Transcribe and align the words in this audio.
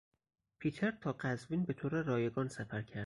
پیتر 0.59 0.91
تا 0.91 1.13
قزوین 1.13 1.63
به 1.63 1.73
طور 1.73 2.01
رایگان 2.01 2.47
سفر 2.47 2.81
کرد. 2.81 2.99